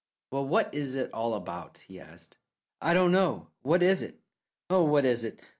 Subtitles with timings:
[0.31, 2.37] "Well, what is it all about?" he asked.
[2.81, 3.49] "I don't know.
[3.61, 4.19] What is it?
[4.67, 5.39] Oh, what is it?